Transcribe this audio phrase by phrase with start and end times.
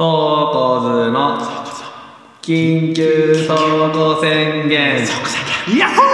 [0.00, 1.36] そうこずの
[2.40, 4.96] 緊急走行宣言。
[5.78, 6.09] やっほー！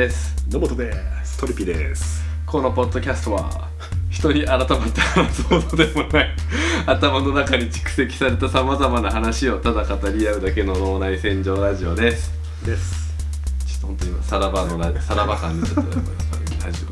[0.00, 0.34] です。
[0.50, 1.36] 野本です。
[1.36, 2.24] トリピです。
[2.46, 3.68] このポッドキャストは
[4.08, 6.34] 人に改まって話すほどでもない
[6.86, 12.32] 頭の中に蓄積されたさまざまな話をただ語り合うだけの脳内洗浄ラジオです。
[12.64, 13.12] です。
[13.66, 16.04] ちょっと本当に今さらばのラ さらば感出ちゃったやっぱり
[16.64, 16.88] ラジオ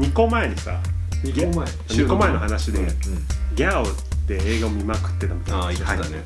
[0.06, 0.80] い2個前にさ
[1.22, 1.50] 二個前。
[1.66, 2.88] 2個前の話で、
[3.54, 3.86] ギャオっ
[4.26, 6.24] て映画を見まくってたみたいなああ言ってたね、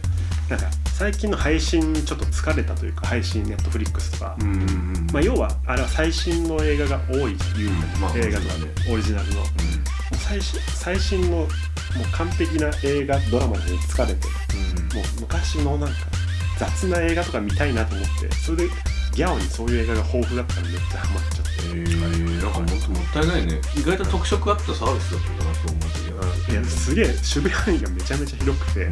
[0.50, 0.66] なんか
[0.98, 5.06] 最近の配信にちょっと疲れたというか配信ネットフリックスとか、うんうんうん。
[5.12, 7.36] まあ、要はあれは最新の映画が多い。
[7.56, 8.72] 言う、まあ映画とかそうだね。
[8.92, 9.36] オリジナルの。
[9.36, 9.46] もう
[10.16, 11.48] 最新最新のもう
[12.12, 14.26] 完璧な映画ドラマに疲れて。
[14.94, 15.94] もう昔のなんか
[16.58, 18.68] 雑な映画とか見たいなと思ってそれで
[19.14, 23.60] ギャオにそういう映画が豊富だったらめっちゃハマっちゃって、えー、なんかもっともったいないね。
[23.76, 26.10] 意外と特色あったサービスだったかなと思ったけど。
[26.50, 28.90] いやすげえ守備範囲がめちゃめちゃ広くて、いわ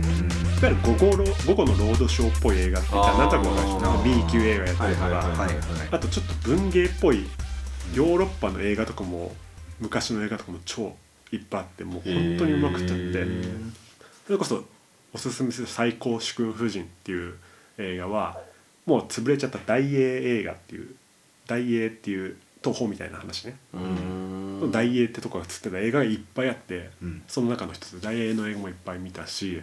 [0.63, 3.81] ゆる午後ロ午後のロードショーっぽい映画って言ったらなんとなくわかるあー。
[3.83, 5.49] なんか B 級映画やったりとか、
[5.91, 7.27] あとちょっと文芸っぽい
[7.95, 9.35] ヨーロッパの映画とかも
[9.81, 10.95] 昔の映画とかも超
[11.33, 13.27] いっぱいあってもう本当にうまくっちゃって、
[14.27, 14.65] それこそ
[15.13, 17.35] おすすめする「最高主君夫人」っていう
[17.79, 18.41] 映画は
[18.87, 20.89] もう潰れちゃった大英映画っていう
[21.47, 23.81] 大英っていう東宝みたいな話ね、うー
[24.67, 24.71] ん。
[24.73, 27.23] 大英ってとこが映ってた映画がいっぱいあって、うん。
[27.29, 29.63] その中の一つ大英の映画もいっぱい見たし、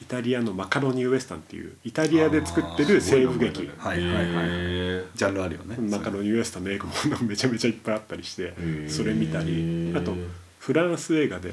[0.00, 3.70] イタリアのマカロニウエスタンっていうイタリアで作ってる西部劇。
[3.78, 4.46] はいはいはい。
[4.48, 5.76] へジャンルあるよね。
[5.78, 8.90] マカロニウエスタンの映画もめちゃめちゃいっぱいあったりしてー。
[8.90, 10.14] それ見たりあと
[10.58, 11.52] フランス映画で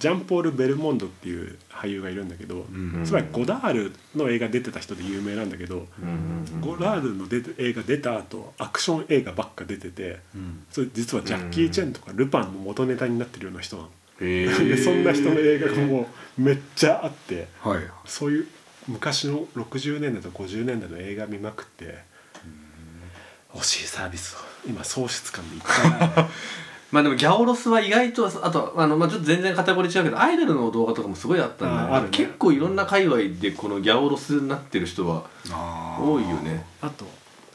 [0.00, 3.02] ジャンポール・ベルモンドっていう俳優がいるんだけど、ん。
[3.04, 6.44] つまりゴダールの映画出てた人で有名なんだけど、うん。
[6.54, 10.64] うんゴダールの出て映画出た後アクション映画ばっか出てて、うん。
[10.70, 13.88] それ実はジャッキー・チェンとかルパンの元ネタになってるような人なの。
[14.22, 17.82] へでそんな人の映画がもうめっちゃあってはい。
[18.06, 18.46] そういう
[18.88, 21.98] 昔の60年代と50年代の映画見まくって
[23.54, 24.38] 欲しいサービスを。
[24.66, 26.26] 今喪失感でいっぱい
[26.92, 32.08] まあでもギャオロスは意外とあとあの、まあ、ちょっと全然カテゴリー違うけどアイドルの動画とかもすごいあったんだよああるね。
[32.10, 35.24] 結構いろんな界隈でこのギャオロスになってる人は
[36.00, 36.64] 多いよね。
[36.80, 37.04] あと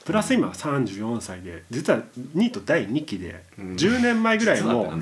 [0.05, 2.01] プラス今34歳で実は
[2.33, 3.75] ニート第2期でうん。
[3.75, 5.01] 10年前ぐらいもなんだお前。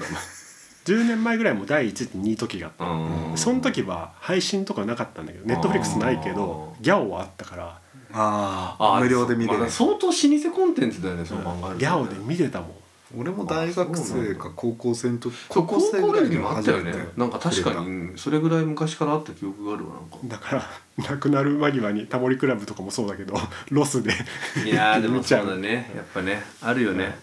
[0.85, 2.85] 10年前ぐらいも第1ってニート期があった。
[2.85, 7.79] うんその時は配信とかなかったんだけどネットフリックスないけどギャオはあったから。
[8.15, 9.59] あああ無料で見れる。
[9.59, 12.71] まあ相当老舗コンテンツだよねそう考えるとギャオで見てたもん
[13.15, 16.93] 俺も大学生か高校生の時高校ぐらいにもあったよね。
[17.15, 20.17] なんか確かにそれぐらい昔からあった記憶があるわなんか。
[20.25, 20.63] だから
[21.09, 23.35] 亡くなる間際にタモリクラブとかもそうだけど
[23.69, 24.11] ロスで
[24.65, 25.91] いやーでも そうだね。
[25.95, 27.17] やっぱねあるよね、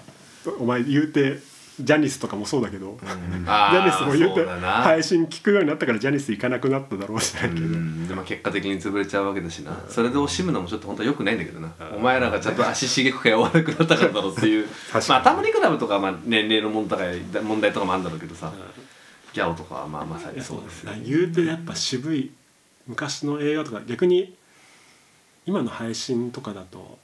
[0.58, 1.40] お前言うて
[1.84, 2.98] ジャニスとかもそうだけど、うん。
[2.98, 3.04] ジ
[3.46, 7.34] あャニスも言うて配信聞くようになったからジャニス行かなくなっただろうし。
[7.34, 8.06] なうけど、ん。
[8.08, 9.78] でも結果的に潰れちゃうわけだしな。
[9.88, 11.72] それで惜しむのもちょっと本当はよくないんだけどな。
[11.94, 14.66] お前らがちゃんと足しげくが悪くなったからだろうっていう。
[14.66, 15.04] 確かに。
[15.08, 18.52] まあタモリクラブとかはまあ年齢の問題問題とかもあるんだろうけどさ。
[19.32, 21.02] ギャオとかはまあまさにそうですよね。
[21.04, 22.32] 言うてやっぱ渋い
[22.86, 24.34] 昔の映画とか逆に
[25.46, 26.98] 今の配信とかだと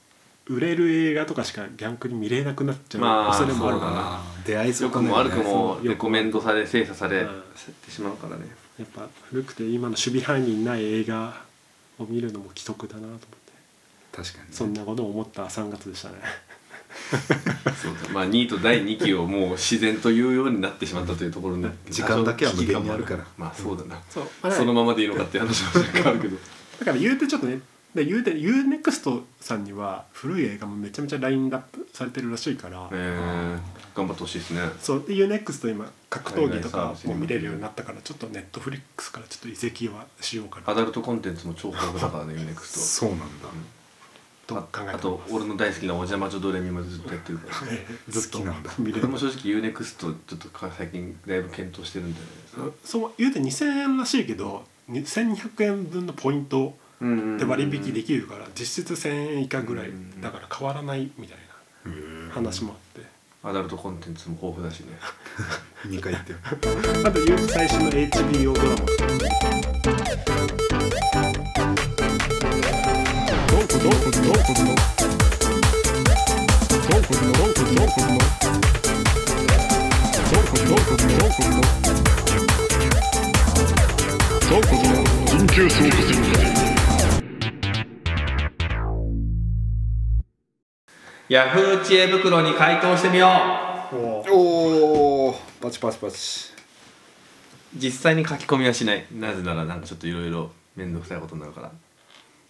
[0.49, 7.43] 売れる映画とかしか逆に見れなくなっちゃうまあ恐れもあるから、出会いそようかも悪くもレコメンドされ精査されうん。
[7.85, 8.45] てしまうからね。
[8.79, 11.33] やっぱ古くて今の守備範囲にない映画
[11.99, 13.27] を見るのも奇特だなと思って。
[14.15, 14.47] 確かにね。
[14.51, 15.45] そんなことを思った。
[15.45, 16.15] 3月でしたね。
[17.11, 18.13] そうだ。
[18.13, 23.25] まあ2位と第2期をもう自然と言うようになってしまったというところで 時間だけは無限にあるから。
[23.37, 23.99] まあそうだな。
[24.09, 25.69] そう、まあそのままでいいのかっていう話も
[26.05, 26.37] あるけど。
[26.79, 27.59] だから言うてちょっとね
[27.97, 34.61] で UNEXT さんには古い映画もめちゃめちゃラインナップされてるらしいから、えー、頑張ってほしいですね。
[34.79, 35.03] そう。
[35.07, 40.71] で UNEXT 今格闘技とかも見れるようになったからちょっと Netflix からちょっと移籍はしようかな。
[40.71, 43.25] アダルトコンテンツも超豊富だからね UNEXT そうなんだ。
[44.45, 47.67] と考えてあと俺の大好きなお邪魔女ドレミまでずっとやってるから。
[48.13, 52.19] ずっと好きなんだ俺も正直 UNEXT ちょっと最近だいぶ検討してるんで、
[52.85, 59.91] そう言うて2000円らしいけど1200円分のポイントで割引できるから実質1,000円以下ぐらい。
[60.19, 61.37] だから変わらないみたい
[61.85, 63.07] な話もあって。
[63.43, 64.97] アダルトコンテンツも豊富だしね。
[65.85, 66.37] 2回言ってよ。
[67.05, 68.75] あと最新の HBO ドラマ。
[85.27, 86.76] 緊急総括
[91.29, 93.27] ヤフー知恵袋に回答してみよ
[93.91, 93.97] う。
[94.31, 96.53] おおパチパチパチ。
[97.75, 99.05] 実際に書き込みはしない。
[99.11, 101.71] なぜならなんかちょっといろいろ面倒くさいことになるから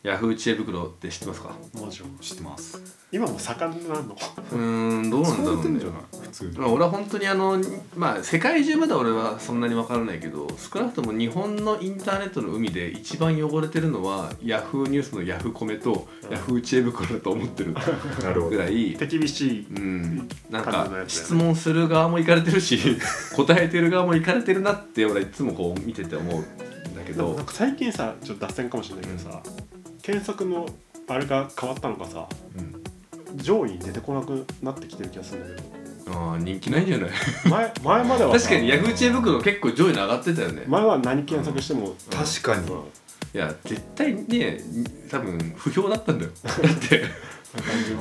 [0.03, 1.49] ヤフー知恵袋って知ってますか？
[1.73, 2.81] もちろん知ってます。
[3.11, 4.01] 今も盛んなの？
[4.03, 5.57] うーんどうなんだろうね。
[5.57, 6.01] 使われてんじゃない？
[6.21, 6.57] 普通に。
[6.59, 7.59] まあ、俺は本当にあの
[7.95, 17.81] まあ世界中まだ俺はそんなに分からないけど少なくとも日本のインターネットの海で一番汚れてるのはヤフーニュースのヤフコメとヤフー知恵袋だと思ってるな
[18.33, 18.49] るほど。
[18.49, 19.67] ぐらい手厳しい。
[19.67, 22.79] うん、なん感か質問する側もいかれてるし
[23.35, 26.43] 答えてる側もいかれてるなって俺はいつもこう見てて思うん
[26.95, 27.33] だけど。
[27.33, 29.41] なんか最近さちょっと脱線かもしれないけどさ、
[30.07, 30.65] 検索の
[31.09, 32.27] あれが変わったのかさ
[32.57, 33.37] うん。
[33.43, 35.67] 上位に出てこなくなってきてる気がするんだけ
[36.09, 37.09] ああ人気ないんじゃない？
[37.43, 40.63] ど 前前まではさ 確かにヤフー知恵袋結構上位に上がってたよね。
[40.67, 42.71] 前は何検索しても、確かに。
[42.71, 42.77] うん。
[42.79, 42.83] い
[43.33, 44.61] や絶対ね
[45.11, 46.31] 多分不評だったんだよ。
[46.41, 47.03] だって。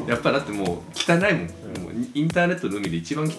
[0.07, 1.23] やっぱだってもう汚いもん、
[1.83, 3.35] もうインターネットの海で一番汚い。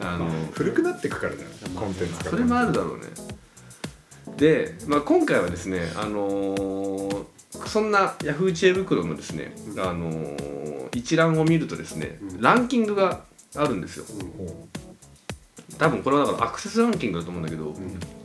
[0.00, 2.30] あの古くなってくからだよコンテンツが。
[2.30, 3.04] それもあるだろうね。
[4.38, 7.24] で、まあ、今回はですねあのー
[7.68, 10.60] そんな Yahoo 知恵袋のですね、あのー
[10.94, 12.40] 一覧を見るとですね、うん。
[12.40, 13.20] ランキングが
[13.56, 14.04] あるんですよ。
[14.08, 14.46] うん。
[14.46, 14.66] ほ
[15.78, 17.74] 多分これはだからアクセスランキングだと思うんだけど、うん。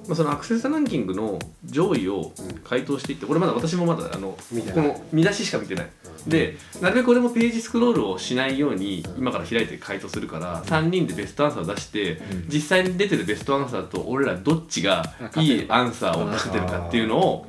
[0.08, 2.32] まあ、そのアクセスランキングの上位を
[2.64, 4.38] 回答していってこれまだ私もまだあの
[4.74, 5.88] この見出ししか見てない、
[6.28, 12.46] でなるべく俺もページスクロールをしないように今から開いて回答するから3人でベストアンサーを出して、うん。
[12.50, 17.48] 実際に出てるベストアンサーと俺らどっちがいいアンサーを出せてるかっていうのを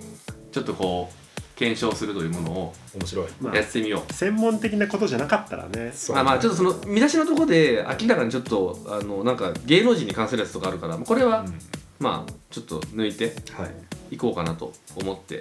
[0.50, 1.15] ちょっとこう
[1.56, 3.26] 検証するというものをう面白い。
[3.40, 4.12] まあやってみよう。
[4.12, 5.90] 専門的なことじゃなかったらね。
[5.94, 11.58] そうまあまあちょっとその見出しのところで明らかにちょっとあのなんか芸能人に関するやつとかあるからこれは、うん。
[11.98, 13.66] まあちょっと抜いては
[14.10, 14.14] い。
[14.14, 15.40] いこうかなと思って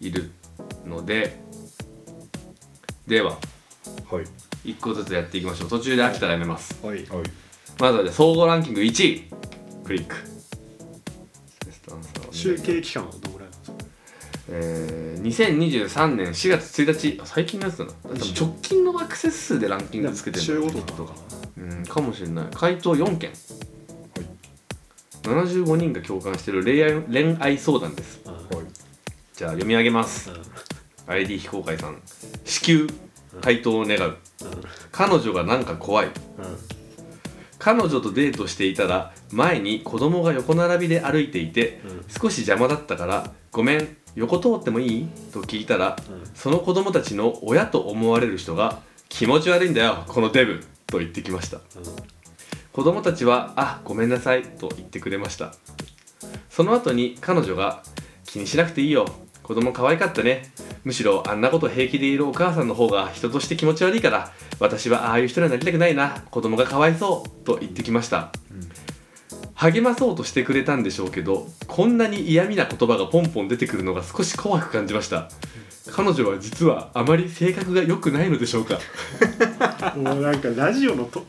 [0.00, 0.32] いる
[0.84, 1.40] ので
[3.06, 4.68] でははい。
[4.68, 5.68] 1個ずつやっていきましょう。
[5.68, 6.78] 途中で飽きたらやめます。
[6.82, 7.06] おい。
[7.06, 7.22] はい。
[7.78, 9.30] まずはじゃあ総合ランキング1位。
[9.84, 10.16] クリック。
[11.66, 13.31] ベストアンサーをね集計期間はど
[14.54, 17.92] えー、2023年4月1日あ最近のやつだな。
[18.38, 21.14] 直近のアクセス数でランキングつけてる週ごとんだとか。
[21.56, 22.46] うんかもしれない。
[22.54, 23.32] 回答4件。
[25.22, 28.20] 75人が共感してる恋愛恋愛相談です。
[28.26, 28.32] うん。
[28.34, 28.44] はい。
[29.34, 30.30] じゃあ読み上げます。
[30.30, 30.42] うん。
[31.14, 32.02] ID 非公開さん。
[32.44, 32.86] 至急
[33.40, 34.16] 回答を願う。
[34.90, 36.06] 彼女がなんか怖い。
[36.08, 36.12] うん。
[37.58, 42.04] 彼女とデートしていたら前に子供が横並びで歩いていてうん。
[42.08, 46.22] 少し邪魔だったから「ごめん横通ってもいい?」と聞いたらうん。
[46.34, 51.58] その子供たちの親と思われる人が「気持ち悪いんだよこのデブ」と言ってきました。
[52.72, 55.54] 子供たちは「あごめんなさい」と言ってくれました。
[56.48, 57.82] その後に彼女が
[58.24, 59.06] 「気にしなくていいよ
[59.42, 60.52] 子供可愛かったね。
[60.84, 68.32] むしろあんなこと平気でいるお母さんの方が人として気持ち悪いから私はああいう人にはなりたくないな子供がかわいそう」と言ってきました
[69.62, 75.28] 励まそうとしてくれたんでしょうけどこんなに嫌味な言葉がポンポン出てくるのが少し怖く感じました。
[75.92, 78.78] 彼女は実はあまり性格が良くないのでしょうか。
[79.96, 81.26] もうなんかラジオのと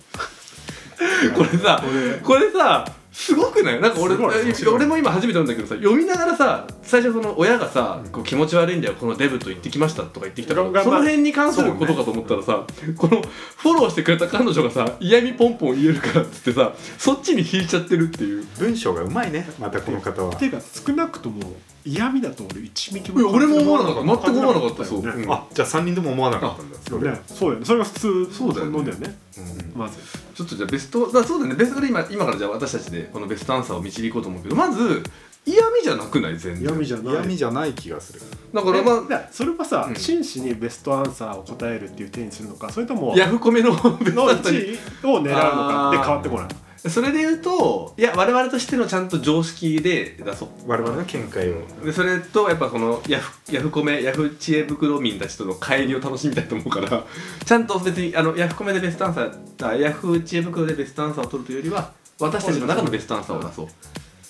[1.36, 1.84] これさ
[2.24, 2.52] これ。
[2.52, 3.80] さすごくない？
[3.80, 12.66] なんか俺俺も今初めて読んだけどさ読みながらさ最初その親がさ、こう気持ち悪いんだよこのデブと言ってきましたとか言ってきたからその辺に関することかと思ったらさ、
[12.98, 18.44] このフォローしてくれた彼女がさ嫌味ポンポン言えるからっつってさそっちに引いちゃってるっていう。
[18.58, 20.36] 文章がうまいねまたこの方は。
[20.36, 21.54] ていうか少なくとも
[21.86, 24.24] 嫌味だと俺一ミリいや俺も思わなかった。
[24.24, 25.10] 全く思わなかったそう、ね。
[25.10, 25.32] うん。
[25.32, 26.78] あじゃあ3人とも思わなかったんだ。
[26.80, 27.60] それねそうだよ。
[27.60, 28.84] ねそれが普通そうだよね。
[28.86, 29.16] だよね。
[29.38, 29.80] うん。
[29.80, 29.98] まず。
[30.34, 31.56] ちょっとじゃあベストだそうだね。
[31.56, 35.04] ベストで今今からじゃあ私たちでこのベストアンサーを導こうと思うけどまず
[35.46, 36.38] 嫌味じゃなくない？
[36.38, 36.64] 全然。
[36.64, 37.14] 嫌味じゃない。
[37.14, 38.22] 嫌味じゃない気がする。
[38.54, 39.96] だからまあそれはさ、うん。
[39.96, 43.82] 真摯にベストアンサーを答えるっていう手にするのかそれともヤフコメのベス
[44.16, 46.48] トのアンサーに1位を狙うのかで変わってこない？
[46.90, 50.50] それで言うといや我々としてのちゃんと常識で出そう。
[50.68, 51.56] 我々の見解を。
[51.86, 57.06] でそれとやっぱこのヤフヤフコメヤフ知恵袋民たちとの帰りを楽しみたいと思うから
[57.46, 63.68] ちゃんと別にあのヤフコメでベストアンサーあヤフ知恵袋でベストアンサーを取るというよりは私たちの中のベストアンサーを出そう。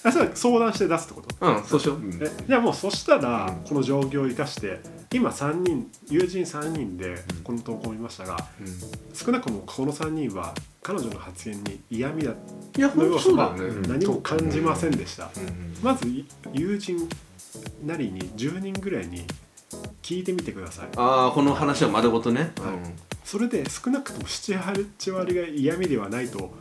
[0.05, 1.47] あそれは相談して出すってこと？
[1.47, 2.19] うんそうしよう、うん。
[2.21, 4.79] えじゃあもうそしたらこの状況を生かして
[5.13, 8.37] 今3人友人3人でこの投稿を見ましたが
[9.13, 12.33] 少なくともこの3人は彼女の発言に嫌味だ
[12.75, 13.55] の要素は
[13.87, 15.77] 何も感じませんでした、うん。
[15.83, 17.07] まずい友人
[17.85, 19.23] なりに10人ぐらいに
[20.01, 20.87] 聞いてみてください。
[20.97, 22.73] ああこの話を丸ごとね、はい。
[22.73, 22.93] うん。
[23.23, 26.51] それで少なくとも78割が嫌味ではないと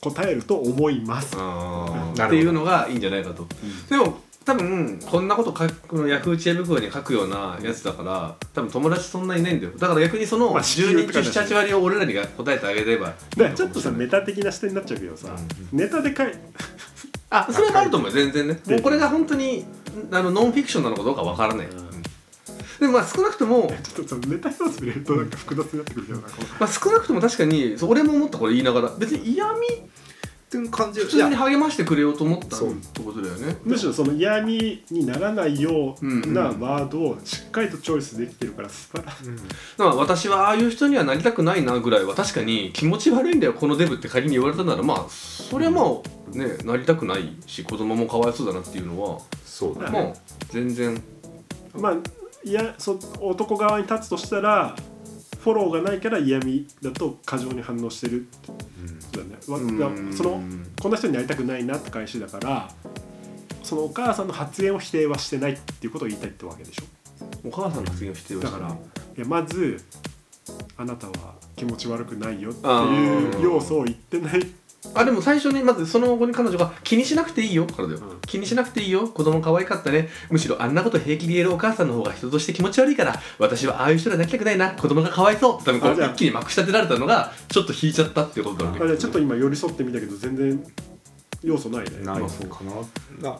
[0.00, 1.38] 答えると思います、っ
[2.28, 3.46] ていうのがいいんじゃないかと、
[3.88, 9.72] でも多分こんなこと書くこのヤフー知恵袋に書くようなやつだから多分友達そんないないんだよ。
[9.72, 11.52] だから逆にそのまあ支給10って人中感じだし。
[11.52, 15.34] 78割を俺らにが答えてあげればだからちょっとさメタ的な視点になっちゃうけどさ、
[15.72, 16.32] ネタで書い
[17.30, 18.14] あそれもあると思うよ。
[18.14, 18.60] 全然ね。
[18.66, 19.64] もうこれが本当に
[20.10, 21.78] あのノンフィクションなのかどうかわからない、うん。
[21.78, 21.84] うん。
[22.80, 26.28] でもまあ少なくとも、ちょっとそのネタ要素入れるとなんか複雑になってくるけどな
[26.60, 28.90] まあ、少なくとも確かに俺も思ったこれ言いながら。
[28.98, 29.60] 別に嫌味
[30.54, 33.56] っていう感じ普通に励ましてくれようと思ったそうってことだよね。
[33.64, 50.00] むしろその嫌味にならないようなワードをしっかりとチョイスできてるから素晴らしい、うんだから私はああいう人にはなりたくないなぐらいは確かに気持ち悪いんだよこのデブって仮に言われたならまあそれはまあねなりたくないし子供もかわいそうだなっていうのはそうだね。
[50.00, 50.12] まあ
[50.50, 51.02] 全然。
[51.74, 51.94] まあ
[52.44, 54.76] いやそ男側に立つとしたら
[55.44, 58.26] フォローがないから嫌味だと過剰に反応してる
[59.12, 59.36] だね。
[59.46, 59.78] わうん。
[59.78, 60.42] だその
[60.80, 62.70] こんな人になりたくないなって返しだから
[63.62, 66.84] そのお母さんの発言を否定はしてないっていうことを言いたいってわけでしょ。
[67.46, 69.80] お母さんの発言を否定をしただからいやまず
[70.78, 73.38] あなたは気持ち悪くないよってあいー。
[73.40, 74.46] う要素を言ってない
[74.94, 77.66] あでも最初にまずその後に彼女が気にしなくていいよ。
[77.66, 78.20] からだよ、うん。
[78.26, 79.08] 気にしなくていいよ。
[79.08, 80.08] 子供可愛かったね。
[80.30, 84.70] むしろあんなこと平気で言えるお母さんの方が人として気持ち悪いから私はああいう人になりたくないな。
[84.72, 88.78] 子供がかわいそうって多分こう一気にまくし立てられたのがちょっと引いちゃったっていうことだね。
[88.82, 90.64] あじゃあちょっと今寄り添ってみたけど全然
[91.42, 91.90] 要素ないね。
[92.02, 92.18] ない。
[92.20, 92.64] のか
[93.20, 93.30] な。
[93.30, 93.38] な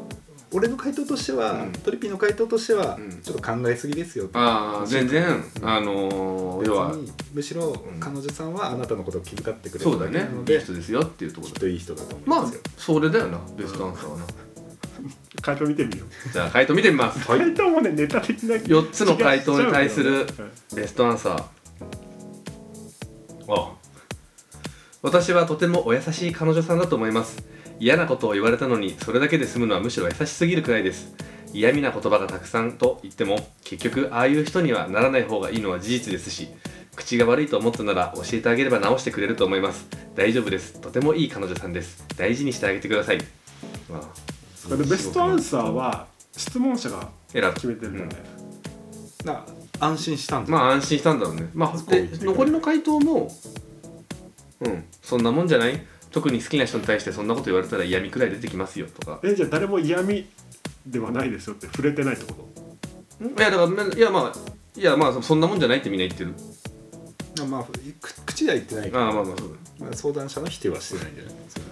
[0.55, 1.73] 俺の回答としては、うん。
[1.73, 3.21] トリピーの回答としては、うん。
[3.21, 5.45] ちょっと考えすぎですよとああ全然。
[5.63, 8.01] あのー別要はにむしろん。
[8.01, 10.29] 彼女さんはあなたのことを気遣ってくれそうだね。
[10.49, 11.55] いい人ですよっていうところで。
[11.55, 14.25] きっといい人だと思いまあますよ、それだよなベストアンサーはな。
[15.43, 16.33] 回答見てみよう。
[16.33, 17.19] じゃあ回答見てみます。
[17.27, 20.27] 回答もねネタ的な4つの回答に対する
[20.75, 21.45] ベストアンサー。
[23.49, 23.73] あ。
[25.03, 27.37] 私はとてもお優しい彼女さんだと思います
[27.81, 31.15] 嫌なことを言われたのにそれだけで済むのはむしろ優しすぎるくらいです。
[31.53, 36.49] 嫌味な言葉がたくさんと言っても結局ああいう人にはならない方がいいのは事実ですし
[36.97, 39.87] 口が悪いと思ったなら教えてあげれば直してくれると思います。
[40.15, 40.81] 大丈夫です。
[40.81, 42.05] とてもいい彼女さんです。
[42.17, 43.19] 大事にしてあげてください。
[43.89, 47.09] まあでベストアンサーは質問者が
[47.55, 48.17] 決めてるんだよね、
[49.25, 49.45] な
[49.79, 51.51] 安心したんだ、まあ安心したんだろうね。
[51.53, 53.31] まあ、で残りの回答も、
[54.61, 55.85] うん、そんなもんじゃない？
[56.15, 59.19] 特に好きな人に対してそんなこと言われたら嫌味くらい出てきますよとか。
[59.25, 60.27] えじゃあ誰も嫌味
[60.87, 62.49] ではないですよって触れてないってこ
[63.19, 63.25] と？
[63.25, 66.33] んいや、だから、いや、まあ、いや、まあ、そんなもんじゃないってみんな言ってる。
[67.41, 69.55] あまあく口では言ってないけどああ、まあまあ、そうだ。
[69.81, 71.63] まあ相談者の否定はしてないんじゃないですか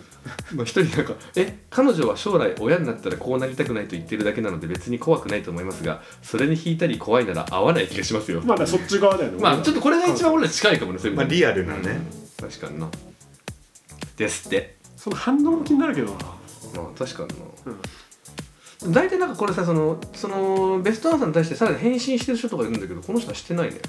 [0.56, 8.40] まあ、一人なんか、え、彼女は将来親になったらこうなりたくないと言ってるだけなので別に怖くないと思いますが、それに引いたり怖いなら合わない気がしますよ。
[8.44, 12.00] まあだそっち側だよねまあ、ちょっとこれが一番俺ら近いかもね、そういうまあリアルなね、
[12.40, 12.88] うん確かにな。
[14.16, 14.76] ですって。
[14.96, 16.18] その反応も気になるけどな。
[16.74, 17.28] まあ確かに
[18.86, 23.80] な、大体なんかこれさそのそのベストアンサーに対してさらに返信してる人とかいるんだけどこの人はしてないね。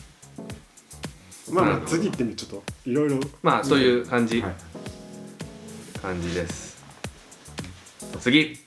[1.52, 3.20] まあまあ次行ってみちょっといろいろ。
[3.42, 4.56] まあそういう感じ、はい。
[6.02, 6.84] 感じです。
[8.20, 8.60] 次。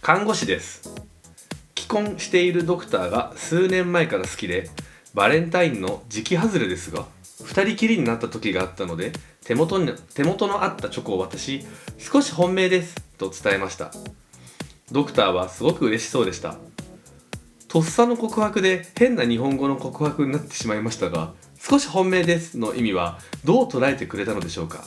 [0.00, 0.90] 看護師です。
[1.76, 4.70] 既婚しているドクターが数年前から好きで
[5.14, 7.06] バレンタインの時期外れですが
[7.50, 9.12] 2人きりになった時があったので
[9.44, 11.66] 手元に手元のあったチョコを渡し
[11.98, 13.90] 少し本命ですと伝えました。
[14.92, 16.56] ドクターはすごく嬉しそうでした。
[17.66, 24.84] とっさの告白で変な日本語の告白になってしまいましたが少し本命ですの意味はどう捉えてくれたのでしょうか。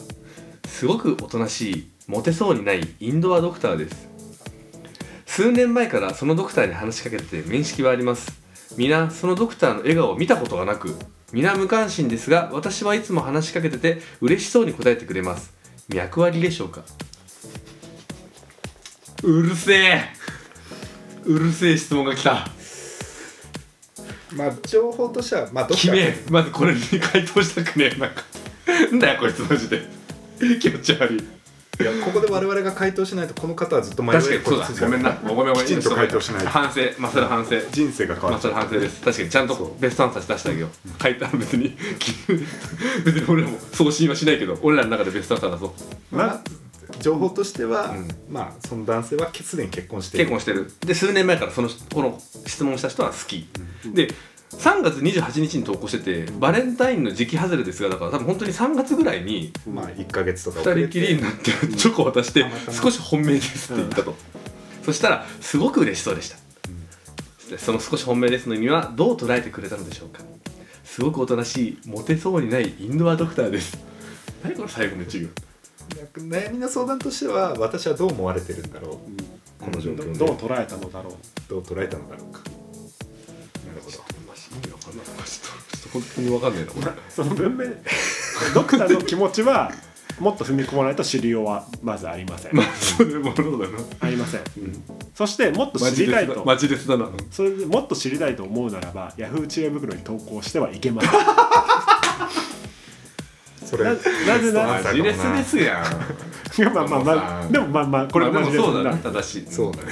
[0.65, 4.07] すごくおとなしいモテそうにないインドアドクターです。
[5.25, 8.31] 数年前からそのドクターに話しかけてて面識はあります。
[8.77, 10.97] 皆そのドクターの笑顔を見たことがなく
[11.33, 15.51] 皆無関心ですが私はいつも話しかけてて嬉しそうに答えてくれます。
[15.89, 16.83] 脈割りでしょうか？
[19.23, 20.03] うるせえ。
[21.25, 22.47] うるせえ質問が来た。
[24.33, 25.81] まあ情報としてはまあどっか。
[25.81, 26.13] 決め。
[26.29, 27.99] まずこれに回答したくねえ。
[27.99, 28.23] なんか。
[28.91, 29.81] なんだよこいつマジで。
[30.59, 31.23] 気持ち悪い
[31.79, 34.85] いやここで我々が回答しないとこの方はずっと迷い確かにそうだ。
[34.85, 35.11] ごめんな。
[35.11, 35.55] ごめんごめん。
[35.55, 36.49] きちんと回答しないと。
[36.49, 37.59] 反省まあそれは反省。
[37.71, 39.01] 人生が変わっちゃう反省です。
[39.01, 40.69] 確かにちゃんとベストアンサー出してあげよう。
[41.01, 41.75] 書いたら別に
[43.03, 45.65] 別に俺らも送信はしないけど俺らの中でベストアンサー出そ
[46.11, 46.41] うまあ
[46.99, 48.07] 情報としては、うん。
[48.29, 50.25] まあその男性はすでに結婚している。
[50.25, 50.71] 結婚してる。
[50.85, 53.47] で数年前からそのこの質問した人は好き、
[53.91, 54.09] で
[54.59, 60.99] 3月28日に投稿しててバレンタインの時期外れですがだから多分本当に3月ぐらいにまあ1か月とか遅2れて。
[60.99, 64.15] 人きりになってチョコを渡して少し本命ですって言ったと、
[64.85, 66.37] そしたらすごく嬉しそうでした。
[67.57, 70.21] その少し本命ですの意味はどう捉えてくれたのでしょうか。
[70.83, 73.77] すごくおとなしいモテそうにないインドアドクターです。
[74.43, 75.29] 何この最後の授業
[76.15, 79.01] 悩みの相談としては私はどう思われてるんだろ
[79.59, 79.63] う。
[79.63, 81.13] この状況どう捉えたのだろう。
[81.49, 82.41] どう捉えたのだろうか
[85.03, 86.87] ちょっとちょっと本当にわかんないなこれ。
[87.09, 87.75] その文面
[88.53, 89.71] ドクターの気持ちは
[90.19, 93.79] もっと踏み込まないと知りようはまずありません、まあそれもそうだな。
[93.99, 94.41] ありません、
[95.15, 97.09] そしてもっとマ知りたいとマジレスだな。
[97.31, 101.11] それでもっと知りたいと思うならばヤフー知恵袋に投稿してはいけません。
[103.65, 106.61] それななぜならマジレスですやん。
[106.61, 108.99] いやまあまあまあでもまあまあこれまあマジででもそうだね。
[109.01, 109.47] 正しい。
[109.51, 109.89] そうだね。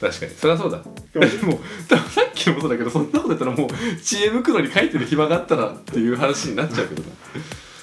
[0.00, 0.32] 確かに。
[0.32, 0.82] そりゃそうだ
[1.20, 3.68] でも多分さっきのことだけどそんなことやったらもう
[4.02, 7.08] 知恵袋に書いてる暇があったらっていう話になっちゃうけどな。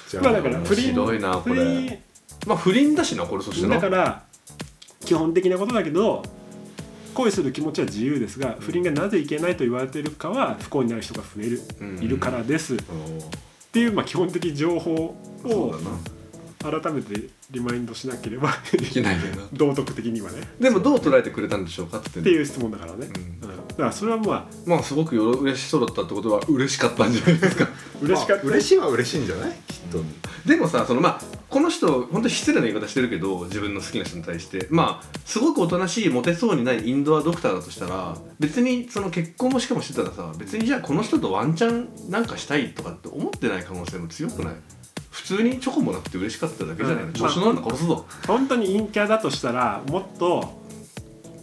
[0.08, 1.54] じゃまあだから面不倫白いなこれ。
[1.54, 1.98] 不倫
[2.46, 3.76] まあ不倫だしなこれそしてな。
[3.76, 4.24] だから
[5.04, 6.22] 基本的なことだけど
[7.14, 11.98] 恋する気持ちは自由ですが不倫がなぜいけないと言われているかは不幸になる人が増える、うん。
[12.02, 12.74] いるからです。
[12.74, 15.98] っおていうまあ基本的情報をーそうだな
[16.62, 20.40] 改めてリマインドしなければいけないよな道徳的にはね。
[20.60, 23.08] でもどう捉えてくれたんでしょうかってっていう質問だからね、
[23.42, 23.48] うん。
[23.48, 23.68] うん。
[23.68, 27.68] だからそれはまあまあすごくよろ嬉しそうだったってことは嬉しかったんじゃないですか。
[28.00, 29.50] 嬉しかった、まあ嬉しいは嬉しいんじゃない？
[29.66, 30.02] きっと、
[30.46, 34.66] でもさそのまあこの人本当に失礼な言い方してるけど自分の好きな人に対して。
[34.70, 44.54] まあすごくおとなしいモテそうにないインドアドクターだとしたら別にその結婚もしかもしてたらさ別にじゃあこの人とワンチャンなんかしたいとかって思ってない可能性も強くない？
[45.12, 47.12] 普通にチョコもらって嬉しかっただけじゃないの、うん。
[47.12, 50.60] 調子乗るの殺すぞ、本当に陰キャだとしたらもっと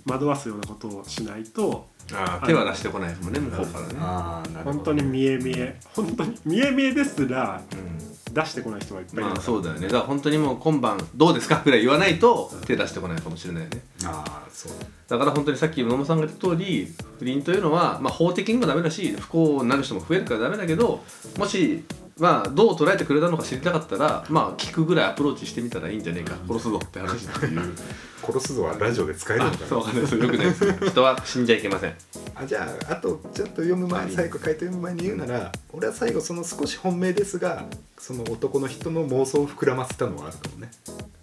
[0.06, 8.10] 惑わすようなことをしないとああ手は出してこないですもんね向こうからね、ああなるほど本当に見え見え本当に見え見えですらうん。
[8.34, 9.88] 出してこない人がいっぱいいるまあそうだよね。
[9.88, 13.82] だから本当にもう今晩どうですかぐらい言わないと手出してこないかもしれないよね。
[14.06, 14.72] ああそう。
[15.08, 21.04] だから本当にさっき野間さんが言った通り不倫というのは、まあ、法的にもダメだし不幸になる人も増えるからダメだけど
[21.40, 21.84] もし
[22.20, 26.36] まあどう捉えてくれたのか知りたかったらまあ聞くぐらいアプローチしてみたらいいんじゃねえか。
[26.48, 27.62] 殺すぞって話っていう。
[28.22, 29.68] 殺すぞはラジオで使えるのあかな。
[29.68, 30.16] そうわかんないです。
[30.16, 30.66] よくないです。
[30.66, 31.94] ね人は死んじゃいけません。
[32.36, 37.66] あじゃああとちょっと読む前最後回答読む前に言うなら俺は最後その少し本命ですが
[37.98, 40.72] その男の人の妄想を膨らませたのはあるかもね。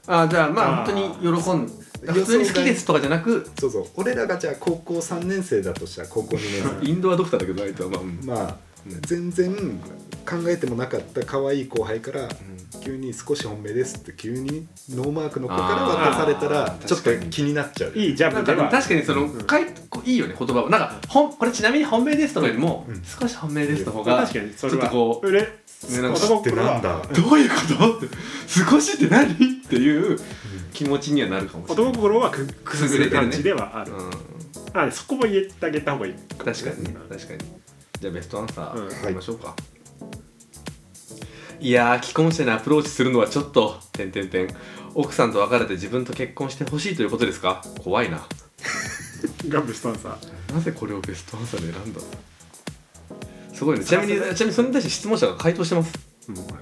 [0.07, 1.71] あじゃあまあ本当に喜ん
[2.13, 3.87] 普通に好きですとかじゃなくそうそう。
[3.97, 8.01] 俺らがじゃあ高校3年生だとしたら高校2年 インドアドクターだけど相手はまあ、
[8.45, 8.66] まあ
[9.07, 9.81] 全然
[10.25, 12.29] 考えてもなかった可愛い後輩から
[12.83, 17.93] 急に少し本命ですって急にノーマークの子から渡されたあらーちょっと気になっちゃう。
[17.95, 19.43] いいジャなんかブでは確かにその、うん。
[19.45, 19.67] かい
[20.05, 23.03] いいよね言葉はなんかほんこれちなみに本命ですとかよりも、うん。
[23.05, 24.79] 少し本命ですの方が確かにそれは。
[24.79, 25.49] ちょっとこううれね
[26.03, 27.03] なんかってなんだ。
[27.15, 27.99] どういうこと？
[27.99, 28.17] っ て
[28.49, 29.33] 少しって何？
[29.33, 29.37] っ
[29.69, 30.19] ていう
[30.73, 31.85] 気持ちにはなるかもしれない。
[31.93, 37.41] 男心はくくすぐる感じではある、うん、あそこも言ってあげた方がいい確かにね確かに
[38.01, 38.89] じゃあベストアンサうん。
[38.89, 39.55] ーいきましょうか、
[41.61, 41.71] い。
[41.71, 44.49] やー既婚者にアプローチするのはちょっとてんてんてん。
[44.95, 47.63] 奥さんと別れて自分と結婚してほしいということですか？
[47.83, 48.27] 怖いな。
[49.49, 50.55] ガンブストアンサー。
[50.55, 52.07] なぜこれをベストアンサーで選んだの？
[53.53, 53.85] すごいね。
[53.85, 55.93] ちなみにちなみにそれに対して質問者が回答してます。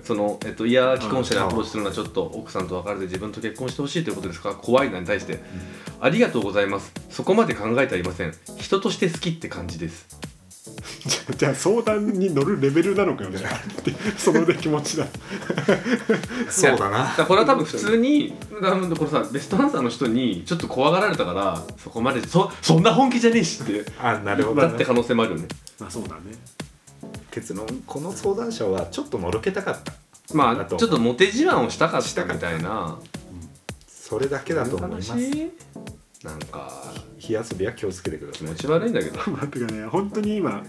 [0.02, 4.54] その、えっと、いやー既婚者にアプローチするのはちょっと奥さんと別れて自分と結婚してほしいということですか？
[4.54, 5.38] 怖いなに対して、
[6.00, 6.92] ありがとうございます。
[7.08, 8.34] そこまで考えてありません。
[8.58, 10.06] 人として好きって感じです
[11.06, 15.06] じゃあじゃあ相談に乗るレベルなのかよじゃあってそので気持ちだ。
[16.48, 17.24] そうだな。
[17.26, 25.48] これは多分普通にだからこれさベストアンサーの人にちょっと怖がられたからそこまでそそんな本気じゃねえしってあなるほどだって可能性もあるよね。
[25.78, 26.36] まあそうだね。
[27.30, 29.92] 結論この相談者はちょっとのろけたかった。
[30.32, 32.98] まあちょっとモテ自慢をしたかっしたみたいな。
[33.88, 35.10] それだけだと思います。
[35.12, 35.50] 話？
[36.24, 36.72] なんか
[37.18, 38.38] 火遊びは気をつけてください。
[38.38, 39.86] 気持ち悪いんだけどまあてかね。
[39.86, 40.64] 本当に今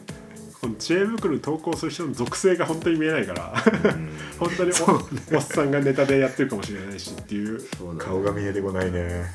[0.62, 3.54] この知恵袋に投稿する人の属性が本当に見えないから
[4.38, 4.72] 本当に
[5.32, 7.60] お,、おっさんがネタでやってるかもしれないしっていう。
[7.98, 9.26] 顔が見えてこないね。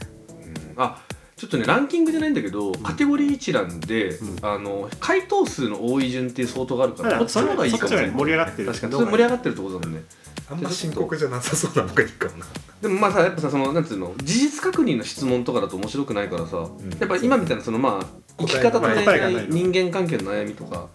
[0.77, 1.03] あ
[1.37, 4.39] ちょっとねランキングじゃないんだけど、カテゴリー一覧で、うん。
[4.43, 8.11] あの回答数の多い順っていう相当があるから、あこっちの方がいいかもしれない。
[8.11, 8.69] 盛り上がってる。
[8.69, 8.93] 確かに。
[8.93, 10.03] それ盛り上がってるってことだもんね
[10.51, 12.47] あんま深刻じゃなさそうなのがいいかもな。
[12.83, 16.61] でもまあさやっぱさそのなんつうの事実確認の質問とかだと面白くないからさ、ん。
[16.99, 18.07] やっぱ今みたいなそのまあ
[18.39, 19.05] 生き方と恋
[19.49, 20.89] 人間関係の悩みとか。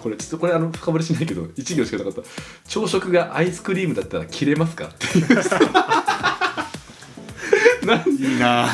[0.00, 2.22] これちょっとこれあの深掘りしないけど1行しかなかった。
[2.66, 4.86] 朝食がアイスクリームだったら切れますか？
[4.86, 5.26] っていう。
[7.86, 8.66] 何 いいな。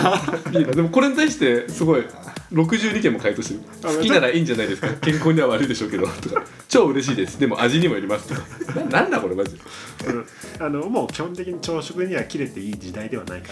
[0.52, 0.72] いいな。
[0.72, 2.04] でもこれに対してすごい
[2.52, 3.60] 62件も回答してる。
[3.84, 4.88] あ好きならいいんじゃないですか？
[4.94, 6.06] 健康には悪いでしょうけど。
[6.06, 6.42] とか。
[6.68, 7.38] 超嬉しいです。
[7.38, 8.80] でも味にもよりますとか。
[8.80, 9.60] ななんだこれマジで？
[10.06, 10.26] うん。
[10.58, 13.48] あのもう基本的に朝食には切れていい時代ではないか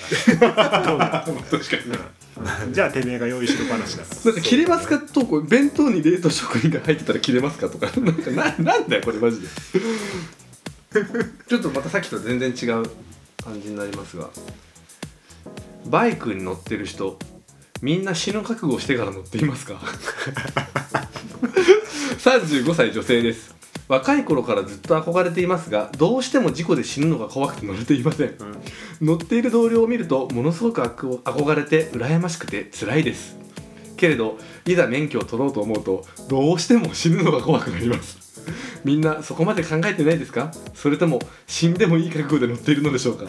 [0.46, 0.82] ら。
[0.86, 1.82] どうだ確かに。
[2.66, 2.72] うん。
[2.72, 4.04] じゃあてめえが用意しろ話だ。
[4.04, 4.98] からなんか切れますか？
[4.98, 7.68] とこ弁当に冷凍食品が入ってたら切れますか？
[7.68, 7.88] とか。
[8.00, 9.48] なんかななんだよこれマジで。
[11.48, 12.86] ちょっとまたさっきと全然違う
[13.44, 14.30] 感じになりますが。
[15.86, 17.16] バイクに乗ってる人
[17.86, 19.74] みんな死ぬ覚悟をしてから乗っていますか？
[22.18, 23.54] 35歳女性です。
[23.86, 28.34] 若い頃からずっと憧れていますがどうしても事故で死ぬのが怖くて乗れていません。
[29.00, 29.06] うん。
[29.06, 33.36] 乗っている同僚を見るとものすごく憧憧れて羨ましくて辛いです。
[33.96, 38.18] けれどいざ免許を取ろうと思うとどうしても死ぬのが怖くなります。
[38.84, 40.50] みんなそこまで考えてないですか？
[40.74, 43.26] それとも死んでもいい覚悟で乗っているのでしょうか？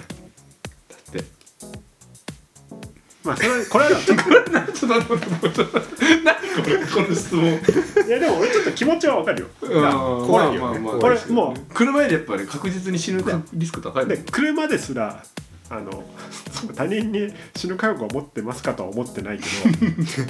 [3.28, 15.22] まあそれこれはちょっとちょっと待って何これこの質問いやでも俺ちょっと気持ちはわかるよ怖いよねこれもう車よりやっぱり確実に死ぬリスク高いもんで車ですら
[15.70, 16.06] あの
[16.76, 19.44] 他人に死ぬ覚悟を持ってますかとは思ってないけ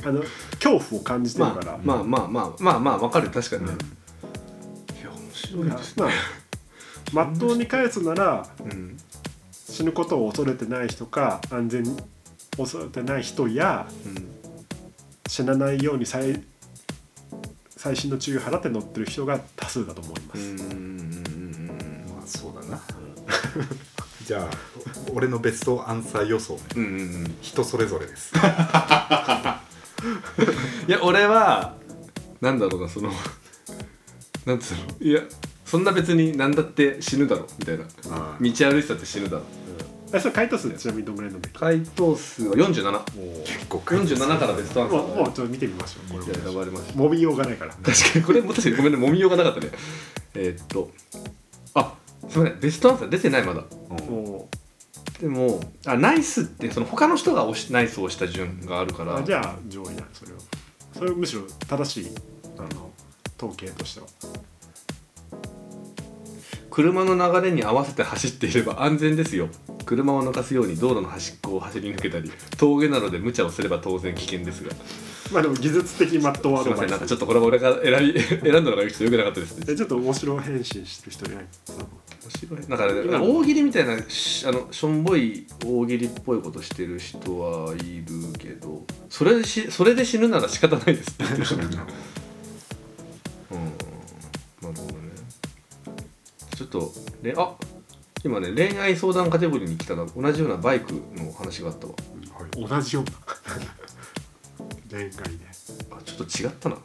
[0.01, 0.23] どあの
[0.59, 3.77] 恐怖を感じてるまから、あまあまあまあまあまあわかる確かにね、うん
[4.97, 6.05] いや面白いですね、
[7.13, 8.97] まあまっとうに返すならうん
[9.51, 11.95] 死ぬことを恐れてない人か安全に
[12.57, 14.27] 恐れてない人やうん。
[15.27, 16.41] 死なないように最
[17.75, 20.49] 細心の注意を払って乗ってる人が多数だと思います、うん。
[20.49, 22.81] うんうんまあそうだな。
[24.25, 24.49] じゃあ
[25.11, 26.61] お俺のベストアンサー予想ね。
[26.75, 26.97] うんうんうん。
[26.97, 28.33] うん人それぞれです。
[30.87, 31.75] いや俺は
[32.41, 33.11] なんだろうなその
[34.45, 35.07] なんつうの？
[35.07, 35.21] いや
[35.65, 37.83] そんな別に何だって死ぬだろみたいな。
[37.83, 39.43] 道あ歩いてたって死ぬだろ
[40.13, 46.19] えそれ回答数ちなみにどんぐらいのべき回答数は4747結構からベストアンサもうもうーちょっと見てみましょう。
[46.21, 46.97] これ選ばれました。
[46.97, 47.73] もみようがないから。
[47.73, 48.25] 確かに。
[48.25, 49.71] これも確かにごめんねもみようがなかったね。
[50.35, 50.91] えーっと。
[51.73, 51.93] あ
[52.29, 52.59] すみません。
[52.59, 53.63] ベストアンサー出てないまだ。
[54.09, 54.47] も
[55.19, 59.15] でもあナイスってその他の人が押しナイスを押した順があるから。
[59.15, 60.35] うあじゃあ上位だそれを
[60.93, 62.11] それはむしろ正しい
[62.57, 62.91] あの
[63.37, 64.07] 統計としては。
[66.69, 69.49] 車の流れに合わせて走っていれば安全ですよ
[69.87, 74.71] 車を抜かすように道路の端っこを走り抜けたり峠などで無茶をすれば当然危険ですが。
[75.31, 76.89] まあでも技術的マットワードすいません。
[76.89, 79.57] なんかちょっとこれは俺が選び 選んだのがちょっとよくなかったです。
[79.57, 81.37] ねえちょっと面白返信してる人いない？
[81.37, 81.47] 面
[82.39, 82.59] 白い。
[82.67, 88.05] なんかね大喜利みたいなしあのしょんぼい大喜利っぽいことしてる人はいる
[88.37, 91.11] けどそれでしそれで死ぬなら仕方ないです。
[91.11, 91.77] って言ってる人もいるうん。
[91.77, 91.87] なる
[94.61, 94.87] ほどね。
[96.55, 97.55] ちょっとねあ
[98.27, 101.93] 今ね恋愛相談カテゴリーに来たら同じようなバイクの話があったわ。
[102.55, 103.11] 同じような。
[104.89, 105.13] 恋愛で
[105.91, 106.77] あちょっと違ったな。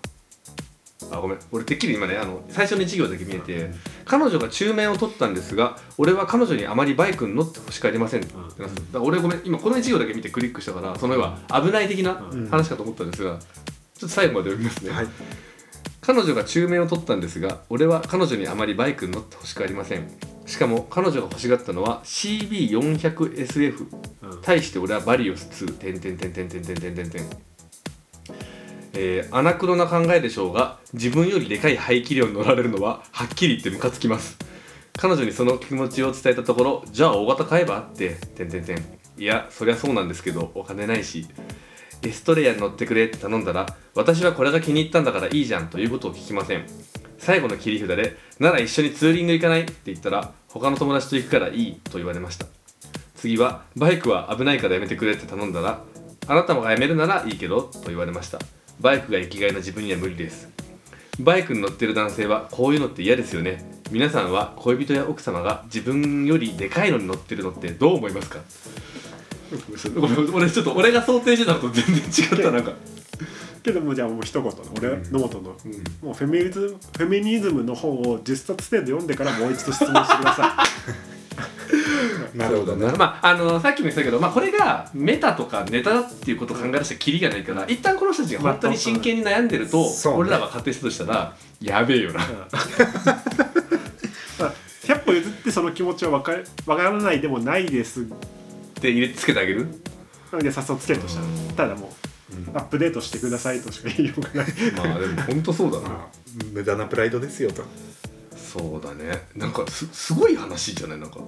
[1.10, 1.38] あごめん。
[1.50, 3.70] 俺てっきり今ねあの最初の1行だけ見えて
[4.04, 12.48] 彼女が中面を取ったんですが俺は彼女にあまりバイクに乗ってほしくありませんってなってただから俺ごめん今この1行だけ見てクリックしたからその要は危ない的なうん。
[12.48, 15.06] 話かと思ったんですがちょっと最後まで読みますね、はい。
[16.00, 20.08] 彼女が中面を取ったんですが俺は彼女にあまりバイクに乗ってほしくありません
[20.52, 23.86] しかも彼女が欲しがったのは CB400SF
[24.22, 24.42] うん。
[24.42, 27.30] 対して俺はバリオス2点点点点点点点点点
[28.94, 34.36] えー、アナクロな考えでしょうが自分よりでかい排気量に乗られるのははっきり言ってムカつきます。
[34.98, 38.76] 彼女にその気持ちを伝えたところじゃあ大型買えばって点点点
[39.16, 41.26] いやそりゃそうなんですけどお金ないし。
[42.04, 46.66] エストレアに乗ってくれって頼んだら私はこれが気に入ったんだからいいじゃんということを聞きません
[47.22, 49.62] 最後の切り札でなら一緒にツーリング行かない？
[49.62, 52.46] って言ったら他の友達と行くからいいと言われました。
[53.14, 55.84] 次はバイクは危ないからやめてくれって頼んだら
[56.26, 58.40] あなたもがやめるならいいけどと言われました
[58.80, 60.48] バイクが生きがいの自分には無理です
[61.20, 68.40] バイクに乗ってる男性はこういうのって嫌ですよね皆さんは恋人や奥様が自分よりでかいのに乗ってるのってどう思いますか？
[69.94, 72.50] ごめん俺ちょっと俺が想定してたのと全然違った。
[72.50, 72.72] なんか。
[73.62, 75.50] けどもじゃあもう一言俺、野本の、
[76.02, 80.56] もうフェミニズムフェミニズムの本を10冊程度読んでからもう一度質問してくださ
[82.34, 82.92] なるほどね。
[82.98, 92.26] まああのさっきも言ったけど、まあ、これがメタとかネタだっていうことを考え出したらキリがないから一旦この人たちが本当に真剣に悩んでると、俺らが仮定したとしたらやべえよな、い、
[94.38, 94.52] まあ
[94.84, 96.32] 100歩譲ってその気持ちは分か
[96.66, 98.02] 分からないでもないです。
[98.02, 98.04] っ
[98.80, 99.68] て入れつけてあげる？
[100.40, 101.26] で早速つけるとしたら。
[101.68, 101.90] ただもう、
[102.54, 104.46] アップデートしてくださいとしか言いようがない。
[104.76, 105.88] まあでも本当そうだな。
[105.88, 106.06] まあ
[106.52, 107.62] 無駄なプライドですよと。
[108.36, 109.22] そうだね。
[109.34, 110.98] なんかすすごい話じゃない？
[110.98, 111.20] なんか。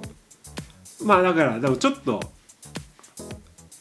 [1.04, 2.20] まあだからでもちょっと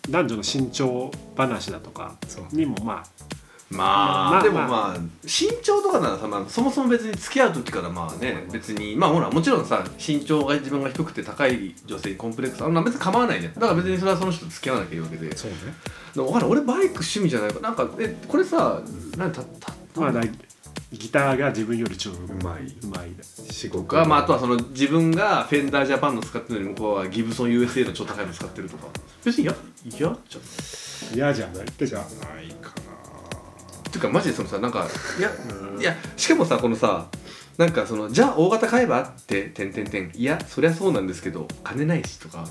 [0.10, 2.16] 男女の身長話だとか
[2.52, 3.33] にもまあ
[3.74, 4.68] まあ、まあでもまあ。
[4.68, 15.36] まあ身長とかならさ、まあ、そもそも別に付き合う時からまあね別にまあほらもちろんさ身長が自分が低くて高い女性にコンプレックスあんな別に構わないねだから別にそれはその人と付き合わなきゃいいわけで。
[15.38, 15.58] そうね。
[16.14, 17.54] でも分かんない俺バイク趣味じゃない。
[17.54, 18.82] かなんかえこれさ
[19.18, 20.22] 何たたまあだ
[20.92, 22.68] ギターが自分よりちょっとうまい。
[22.84, 23.12] うまい。
[23.52, 28.88] 仕事か、まあ、あとはその自分がフェンダージャパンの使ってるのに向こうはギブソン USA の超高いの使ってるとか。
[29.24, 29.56] 別に嫌。
[29.86, 30.18] 嫌じゃん
[31.16, 31.66] 嫌じゃない。
[31.66, 32.04] ってじゃな
[32.42, 32.74] いか
[33.94, 34.88] っていうかマジでそのさなんか
[35.20, 35.30] いや
[35.76, 35.80] うん。
[35.80, 37.08] いやしかもさこのさ
[37.58, 42.48] なんかそのじゃあ大型買えばって点点点いやそりゃそうなんですけど金ないしとか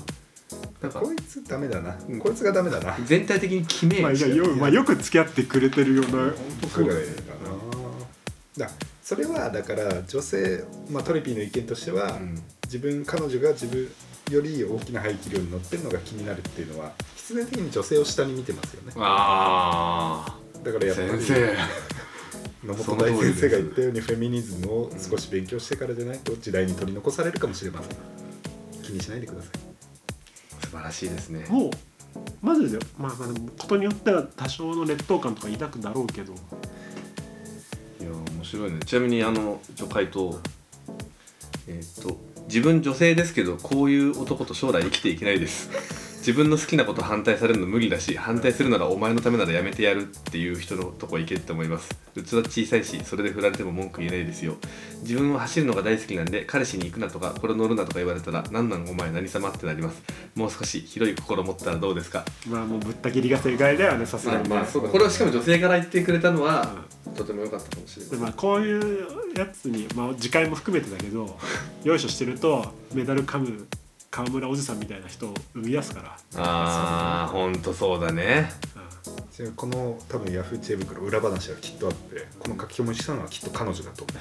[0.81, 2.95] なんかなこいつダメだな、こいつがダメだな。
[3.05, 6.31] 全体的に決めまあ、いやよまあ、よく付き合ってくれてるような。
[6.69, 6.99] そうだよ
[8.57, 8.65] な。
[8.65, 12.43] だそれはだから女性、まあ、トリピーの意見としては、うん。
[12.65, 13.89] 自分彼女が自分
[14.29, 18.93] より大きな排気量に乗ってるのが気になるっていうのは必然的に女性を下に見てますよね。
[18.97, 22.67] あだからあやっぱり先生。
[22.67, 27.97] 野本大先生が言ったようにフェミニズムを少し勉強してからじゃないと時代に取り残されるかもしれません。
[28.81, 29.51] 気にしないでください。
[30.65, 31.45] 素晴らしいですね。
[31.49, 31.71] もう
[32.41, 36.33] マジでまあまあでもことによっては多少の劣等感とか抱くだろうけど。
[36.33, 36.35] い
[38.05, 38.79] や面白いね。
[38.85, 40.39] ちなみにあの一応回答。
[41.67, 45.69] えーっと自分女性ですけどこういう男と将来生きていけないです
[46.23, 51.93] 自分の好きなこと反対されるの無理だし反対するならお前のためならやめてやるっていう人のとこ行けって思います。
[52.15, 54.55] 器小さいしそれで振られても文句言えないですよ。
[55.01, 60.01] 自分は走るのが大好きなんで彼氏に行くなとかこれ乗るなとか言われたら何なんお前何様ってなります。
[60.35, 62.23] もう少し広い心持ったらどうですか？
[62.47, 64.49] まあもうぶった切りが正解だよねさすがに。
[64.49, 66.73] ね、そうこれをしかも女性から言ってくれたのは
[67.17, 68.11] とても良かったかもしれない。
[68.11, 69.07] でまあ、こういう
[69.37, 71.37] やつに、まあ、次回も含めてだけど
[71.83, 73.67] よいしょしてるとメダル噛む
[74.13, 78.47] 川村おじさんみたいな人を生み出すから、ああほんとそうだね。
[79.07, 84.19] うじゃあこの多分ヤフー知恵袋裏話はきっとあってこの書き込みしたのはきっと彼女だと思う。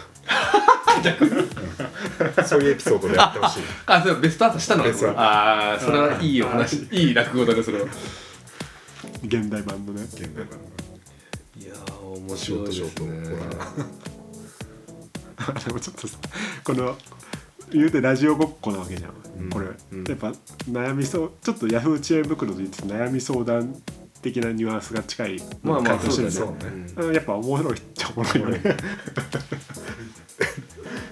[2.49, 3.63] そういうエピソードでやってほしい。
[3.85, 4.85] あそうベストアンサーしたの
[5.21, 6.89] ああそれはいいお話。
[6.91, 7.11] い。
[7.11, 7.85] い落語だねそれは。
[7.85, 7.91] ん
[9.25, 10.05] 現代版のね。
[10.05, 10.59] 現代版
[11.59, 13.21] いやー面シ白いですね。
[15.67, 16.17] でもちょっとさ
[16.65, 16.97] この
[17.73, 19.51] 言うてラジオごっこなわけじゃん、うん。
[19.51, 20.05] これ、うん。
[20.05, 20.33] やっぱ
[20.71, 23.75] 悩みそうちょっとヤフー知恵袋で言ってた悩み相談
[24.21, 26.87] 的なニュアンスが近いまあまあそうねだね。
[26.97, 27.09] うん。
[27.09, 27.15] うん。
[27.15, 28.61] やっぱ面白いっちゃおもろいよね。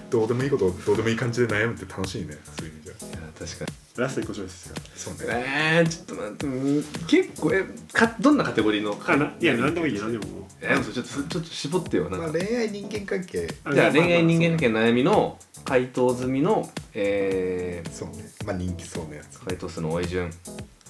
[0.09, 2.37] どうでもいいことをどうでもいい感じで悩むって楽しいね。
[2.57, 3.07] そういう意味じゃ。
[3.07, 3.71] いや確かに
[4.01, 4.75] ラスト1個勝負ですよ。
[4.95, 5.45] そうね。
[5.77, 10.43] えー、ちょっと待ってうん結構えかどんなカテゴリーのあないや何でもいいよ何でももう。
[10.61, 13.47] えー、ちょっとちょっと絞ってよなんか、まあ恋愛人間関係。
[13.73, 18.29] じゃあ恋愛人間関係の悩みの回答済みのえー、そうね。
[18.45, 19.39] まあ人気そうなやつ。
[19.39, 20.31] 回答数の多い順。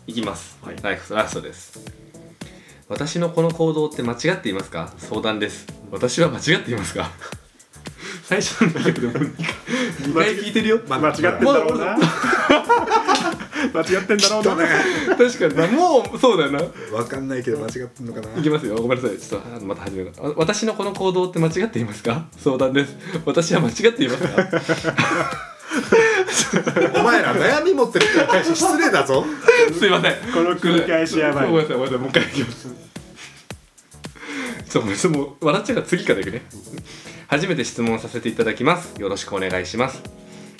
[0.08, 0.76] いきます、はい。
[0.82, 1.80] ライフラストです。
[2.90, 4.94] 私のこの行動って間違っていますか？
[4.98, 5.68] 相談です。
[5.92, 7.12] 私は間違っていますか？
[8.24, 9.14] 最初のだけでも
[10.02, 10.82] 2回聞いてるよ。
[10.88, 11.98] 間違ってんだろうな
[13.74, 14.56] 間違ってんだろうな、
[15.18, 15.68] 確かにな。
[15.68, 16.62] もうそうだよな。
[16.98, 18.28] わかんないけど間違ってんのかな。
[18.40, 18.76] いきますよ。
[18.76, 19.18] ごめんなさい。
[19.18, 22.26] ちょっとあまた始めるあ私のこの行動って間違っていますか？
[22.38, 22.96] 相談です。
[23.26, 25.42] 私は間違っていますか？
[27.00, 29.26] お前ら悩み持ってる人に対して失礼だぞ。
[29.78, 30.14] すいません。
[30.34, 31.50] この繰り返しやばい。
[31.50, 32.00] ごめんなさいごめんなさい。
[32.00, 32.68] もう一回いきます。
[34.70, 36.42] そうもうもう笑っちゃうから次からいくね。
[37.28, 39.00] 初めて質問させていただきます。
[39.00, 40.02] よろしくお願いします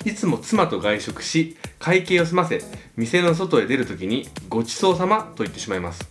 [0.04, 2.60] いつも妻と外食し会計を済ませ
[2.96, 6.10] 店の外へ出るときにごちそうさまと言ってしまいます。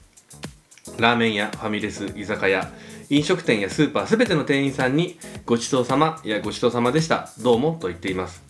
[0.97, 2.69] ラーメン屋ファミレス居酒屋
[3.09, 7.29] 飲食店やスーパーすべての店員さんにごちそうさまやごちそうさまでした。
[7.39, 8.41] どうもと言っています。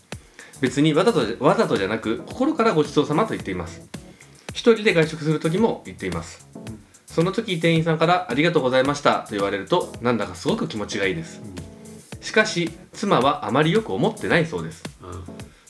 [0.61, 3.81] 別にわざとわざとじゃなく心からごちそうさまと言っています。
[4.53, 6.47] 一人で外食する時も言っています。
[7.07, 11.41] その時店員さんから「ありがとうございました」と言われるとなんだかすごく気持ちがいいです。
[12.21, 14.83] しかし妻はあまりよく思ってないそうです。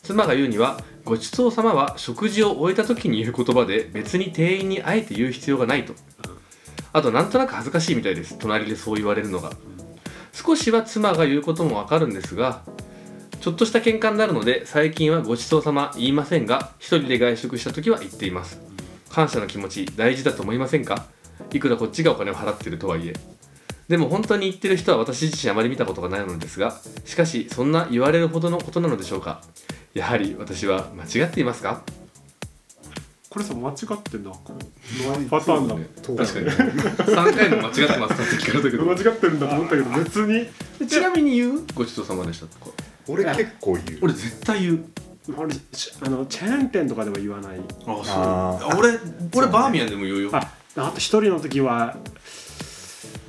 [0.03, 5.93] 妻が言うには「ごちそうさまは食事を終えた時に言う言葉で別に店員にあえて言う必要がない」と。
[6.93, 8.37] あとなんとなく恥ずかしいみたいです。
[8.37, 9.51] 隣でそう言われるのが。
[10.33, 12.61] 少しは妻が言うこともわかるんですが
[13.41, 18.59] ちょっとした喧嘩になるので最近はごちそうさま言いませんが一人で外食した時は言っています。
[19.09, 21.05] 感謝の気持ち大事だと思いませんか？
[21.51, 23.13] いくらこっちがお金を払ってるとはいえ。
[23.91, 29.41] でも本当に言ってる人は私自身あまり見たことがないのですがしかしそんな言われるほどのことなのでしょうか？
[29.93, 31.81] やはり私は間違っていますか？
[33.29, 35.87] これさ間違ってんなこれパターンだもん。
[36.01, 36.47] そう確かに。
[36.47, 38.85] 3回も間違ってますかって聞かれたけど。
[38.85, 40.87] 間違ってるんだと思ったけど別に。
[40.87, 41.67] ちなみに言う？
[41.75, 42.71] ごちそうさまでしたとか。
[43.09, 43.99] 俺結構言う。
[44.03, 44.85] 俺絶対言う。
[45.37, 47.59] 俺しあのチェーン店とかでは言わない。
[47.87, 48.79] ああそう。
[48.79, 48.97] 俺
[49.35, 50.29] 俺バーミヤンでも言うよ。
[50.31, 51.97] ああと一人の時は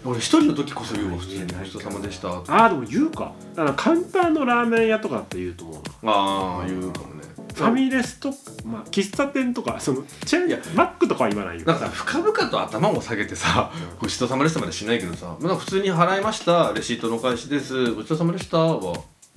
[0.04, 1.52] 俺一人の時こそ言うわ普通に。
[1.52, 2.28] ごちそうさまでした。
[2.28, 3.32] あああでも言うか。
[3.54, 6.06] だからカウンターのラーメン屋とかって言うと思う。
[6.06, 7.22] なあー言うかもね。
[7.54, 8.30] ファミレスと
[8.64, 10.58] まあ喫茶店とかそのチェーンいや。
[10.74, 11.66] マックとかは言わないよ。
[11.66, 16.72] なんかさ深々と頭を下げてさ「ごちそうさまでした」までしないけどさなんか普通に払いました。
[16.72, 17.92] レシートのお返しです。
[17.92, 18.58] ごちそうさまでした。
[18.58, 18.94] は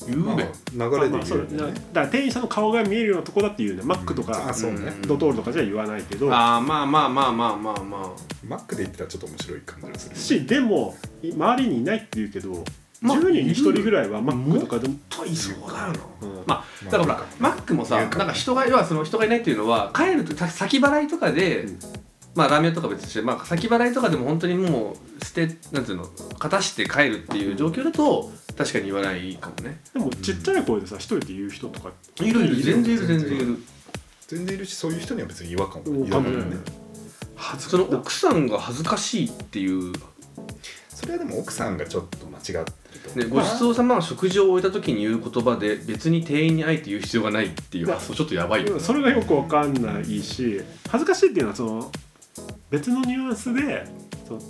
[0.08, 1.80] 言うべ、まあ、流まあれでまあそれだ言うよね。
[1.94, 4.88] から店員さんの顔が見えるようなとこだって言うねマックとあかそうね。
[4.88, 5.02] うん。
[5.04, 6.34] ドトールとかじゃ言わないけど。
[6.34, 8.14] ああまあまあまあまあまあま
[8.48, 12.64] マックで言ってたらちょっと面白い感じがするしでもい周りにいないって言うけど
[13.02, 21.80] まあ10人に1人ぐらいはマックとかでもあいそうだよなうんまあだからほらマックもさなんか人が要はその人がいないっていうのは帰るとさ先払いとかで、うん
[22.36, 26.06] まあラーメンとか別にして、まあ、先払いとかでも本当にもう捨てなんていうの
[26.38, 29.80] 片して帰るっていう状況だと確かに言わないかもね。
[29.94, 31.92] でもちっちゃい声でさ一人で言う人とか。
[32.22, 32.56] いるいる。
[32.58, 33.58] 全然いる全然いる。
[34.28, 35.94] 全然いるしそういう人には別に違和感うん。
[36.00, 36.16] もいよね。
[36.16, 36.60] わかんない
[37.36, 39.94] 恥ずその奥さんが恥ずかしいっていう、
[40.90, 48.80] それはでも奥さんがちょっと間違ってるごちそうさまは食事を終えた時に言う言葉で別に店員にあえて言う必要がないっていう発想ちょっとやばいよね。
[48.80, 51.92] それがよくわかんないし恥ずかしいっていうのはその
[52.70, 53.86] 別のニュアンスで
[54.28, 54.42] その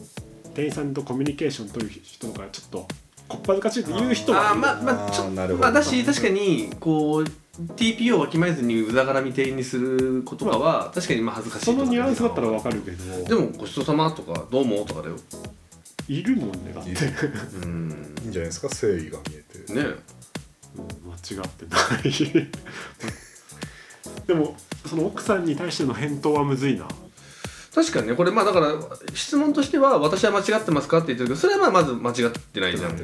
[0.53, 2.87] 店員さんとコミュニケーション取る人がちょっと
[3.27, 5.63] こっぱずかしいって言う人はあーまあまあちょあーなるほど。
[5.63, 7.23] まあだし確かにこう
[7.75, 13.23] TPO をわきまえずにうざがらみ店員にすることかは確かにまあ恥ずかしいそのニュアンスだったらわわかるけど。
[13.23, 15.15] でもごちそうさまとかどうもとかだよ。
[16.07, 16.91] いるもんねだって。
[16.91, 16.99] いる。
[17.63, 18.15] うん。
[18.23, 19.73] いいんじゃないですか誠意が見えて。
[19.73, 19.81] ね。
[19.81, 19.99] うん
[20.75, 22.47] 間違ってない。
[24.27, 26.87] でもその奥さんに対しての返答はむずいな
[27.75, 28.73] 確かにねこれまあだから
[29.13, 32.97] 質問としては私は間違ってますかって言ってるけどそれはまあまず間違ってないじゃん。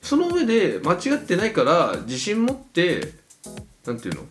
[0.00, 3.14] その上で間違ってないから自信持って
[3.84, 4.22] なんていうの？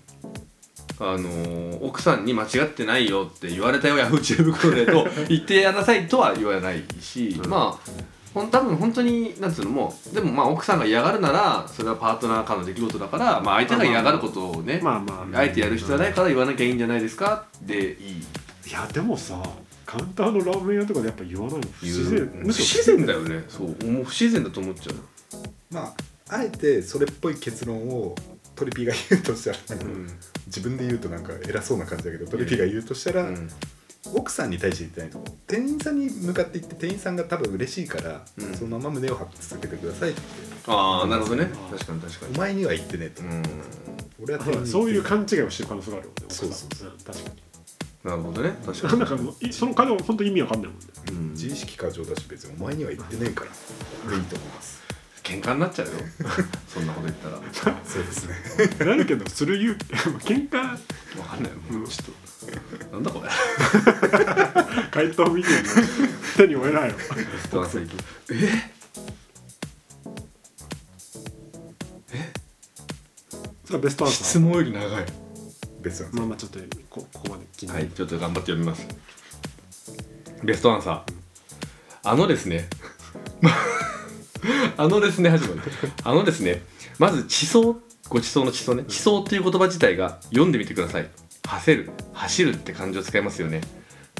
[0.97, 7.49] あのー奥さんに間違ってないよって言われたよヤフー知恵袋でと言ってやなさいとは言わないし、うん。
[7.49, 7.91] まあ
[8.33, 18.25] ほん多分本当になんつうのもうでもまあ奥さんが嫌がるならそれはパートナー間の出来事だから、まあ、相手が嫌がることをね、まあまああえてやる必要はないから言わなきゃいいんじゃないですかでいい。
[18.67, 19.41] いやでもさ
[19.85, 21.61] カウンターのラーメン屋とかでやっぱ言わないの？
[21.61, 22.27] 不自然。
[22.41, 23.43] 不自然だよね。
[23.47, 23.67] そう。
[23.85, 24.95] もう不自然だと思っちゃう。
[25.71, 25.93] まあ
[26.35, 28.15] あえてそれっぽい結論を
[28.55, 30.07] トリピーが言うとしたら、ん。
[30.47, 33.49] 自分で言うとなんか偉そうな感じだけどトリピーが言うとしたら、うん。
[34.13, 35.33] 奥さんに対して言ってないと思う。
[35.47, 38.53] 店員さんに向かって言って店員さんが多分嬉しいから、うん。
[38.55, 40.21] そのまま胸を張って続けてくださいって。
[40.67, 41.49] ああなるほどね。
[41.71, 42.35] 確かに確かに。
[42.35, 43.43] お前には言ってねえと、うん。
[44.23, 47.44] 俺は店員にそういう勘違いをしてる可能性があるよねそうそうそ確かに
[48.05, 48.55] なるほどね。
[48.63, 48.99] 確かに。
[48.99, 50.85] なんかもういその会話本当意味わかんないもんね。
[51.09, 51.31] うん。
[51.31, 54.11] 自意識過剰だし別にお前には言ってねえから。
[54.11, 54.83] でいいと思います。
[55.23, 55.93] 喧嘩になっちゃうよ。
[56.71, 57.41] そんなこと言ったら。
[57.83, 58.85] そうですね。
[58.85, 59.85] なるけどする勇気
[60.33, 60.59] 喧嘩？
[60.59, 62.93] わかんないもうちょっと。
[62.93, 63.29] なんだこれ。
[64.91, 65.69] 回答見てるの。
[66.37, 66.95] 手に負えないよ。
[67.51, 67.87] 奥さん
[73.65, 75.24] それはベストアンサ質ー問より長い
[75.85, 78.87] 別なんですまあまあちょっとこここまで気にはいちょっと頑張って読みます。
[80.43, 81.13] ベストアンサー。
[82.03, 82.67] あのですね。
[84.77, 85.61] あのですね始まる
[86.03, 86.63] あのですね。
[86.99, 88.83] まず地層ご地層の地層ね。
[88.87, 91.09] 地層っていう言葉自体が読んでみてください。
[91.47, 93.61] 走る走るって漢字を使いますよね。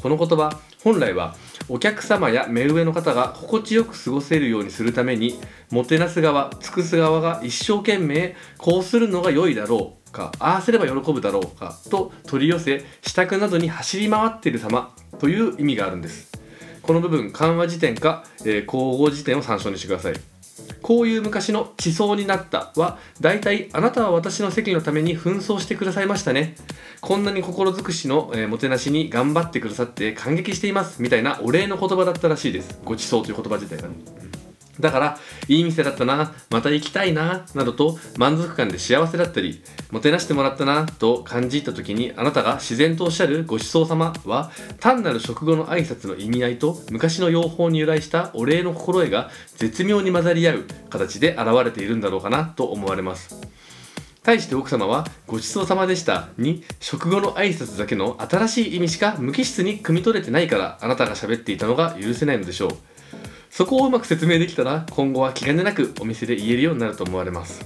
[0.01, 1.35] この言葉本来は
[1.67, 5.39] お客様や目上の方が心地よく過ごせるようにするために
[5.71, 16.31] もてなす側尽くす側が一生懸命こうするのが良いだろうかああすれば喜ぶだろうかと取り寄せ支度などに走り回っている様という意味があるんです
[16.81, 20.13] この部分漢和辞典か、えー口語辞典を参照にしてください
[20.81, 26.55] こういう昔の地層になったは、大体あなたは私の席のために紛争してくださいましたね。
[27.01, 31.01] こんなに心尽くしの、えーもてなしに頑張ってくださって感激しています。
[31.01, 32.79] みたいなお礼の言葉だったらしいです。
[32.85, 33.95] ごちそうという言葉自体がね。
[34.79, 39.61] だから、いい店だったな、また行きたいな、などと満足感で幸せだったり、
[39.91, 53.35] もてなしてもらったな、と感じた時にあなたが自然とおっしゃるごちそうさまは、単なる食後の挨拶の意味合いと昔の用法に由来したお礼の心得が絶妙に混ざり合う形で現れているんだろうかなと思われます。
[54.25, 62.94] 対して奥様は「ごちそうさまでした」に食後の挨拶だけの新しい意味しか無機質に汲み取れてないからあなたが喋っていたのが許せないのでしょう
[63.55, 67.65] そこをうまく説明できたら今後は気兼ねなくお店で言えるようになると思われます。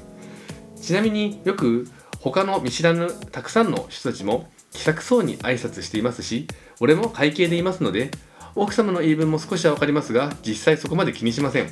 [0.79, 6.45] ちなみによく他の見知らぬたくさんの人たちも気さくそうに挨拶していますし
[6.79, 8.11] 俺も会計でいますので
[8.53, 11.71] 奥様の言い分も少しは分かりますが実際そこまで気にしません。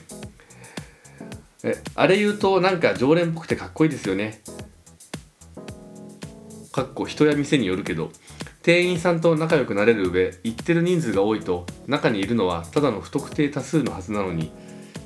[1.63, 4.41] えあれ言うとなんか常連っぽくてかっこいいですよね。
[6.71, 8.09] かっこ人や店によるけど。
[8.67, 14.51] 店員さんと仲良くなれる上行ってる人数が多いと中にいるのはただの不特定多数のはずなのに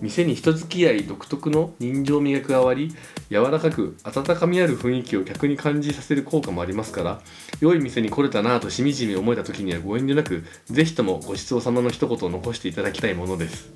[0.01, 2.91] 店に人付き合い独特の人情味が加わり
[3.29, 7.21] 柔らかく温かみある雰囲気を客に感じさせる効果もありますから
[7.59, 13.71] 良い店に来れたなぁとしみじみ思えた時にはご遠慮なくぜひともごちそうさまの一言を残していただきたいものです。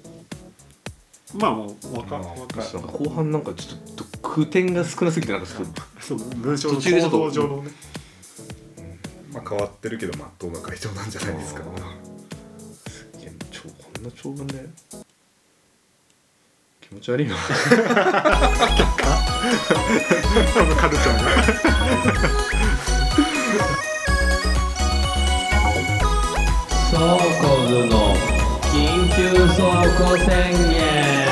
[1.35, 7.69] まあもうわかわかなんか後半なんかちょっと空点が少なすぎてなんかちょっとそう文章の途中でちょっと構造上のね。
[7.69, 7.94] まあ
[9.47, 11.61] 変わってるけどまっとうな回答なんじゃないですか。
[11.63, 13.21] あー。
[13.21, 14.65] いや超こんな長文で
[16.81, 17.35] 気持ち悪いな。
[17.35, 17.41] カ
[20.87, 21.29] ルチャーが。
[26.91, 26.99] ソー
[27.41, 27.93] コズの
[28.71, 28.73] 緊
[29.15, 29.17] 急
[29.55, 29.67] 倉
[29.97, 30.29] 庫宣
[30.71, 31.24] 言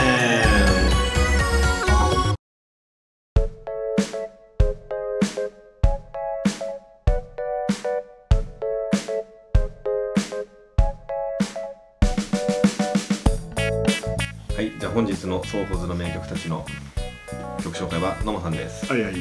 [15.53, 16.65] ソーコズの名曲たち」の
[17.63, 18.91] 曲紹介は野間さんです。
[18.91, 19.13] はいはい。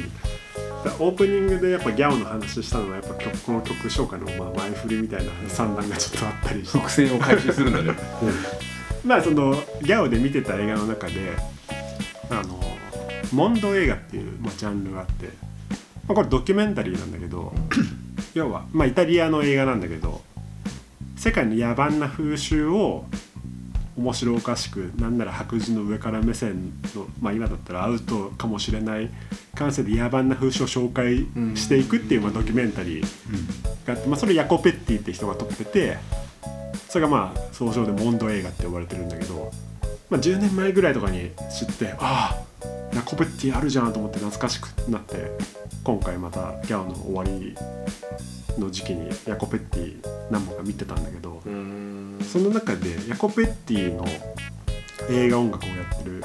[0.99, 6.79] オープニングでやっぱギャオの話したのはやっぱ曲この曲紹介のまあ前振りみたいな算段がちょっとあったりして。
[6.79, 7.97] 伏線を回収する んだね
[9.05, 11.13] まあそのギャオで見てた映画の中で
[12.31, 12.59] あの
[13.31, 15.27] モンド映画っていう、まあ、ジャンルがあって、
[16.07, 17.53] まあ、これドキュメンタリーなんだけど
[18.33, 20.21] 要は、まあ、イタリアの映画なんだけど
[21.15, 23.05] 世界の野蛮な風習を
[23.95, 29.09] 面白おかしくなんなら白人の上から目線の、まあ、今だったらアウトかもしれない
[29.53, 35.97] 感性で野蛮な風習を紹介していくっていう、まあ、ドキュメンタリーがあって、まあ、それヤコ・ペッティって人が撮ってて
[36.89, 39.51] それがまあ総称でモンド映画って呼ばれてるんだけど、
[40.09, 45.31] まあ、10年前ぐらいとかに知ってああヤコ・ペッティあるじゃんと思って懐かしくなって
[45.83, 47.55] 今回またギャオの終わり
[48.59, 49.97] の時期にヤコ・ペッティ
[50.31, 51.82] 何本か見てたんだけどうーん
[52.23, 54.05] その中でヤコ・ペッティの
[55.09, 56.23] 映画音楽をやってる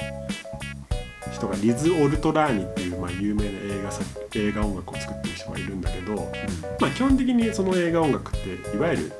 [1.31, 6.31] 人がリズ・オルトラーニっていう、まあ、有名な映画作映画音楽を作ってる人がいるんだけど、
[6.79, 9.13] まあ、基本的にその映画音楽っていわゆる